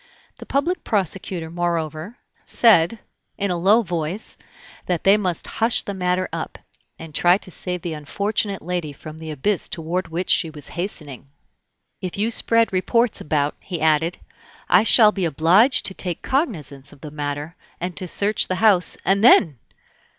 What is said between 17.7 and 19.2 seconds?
and to search the house,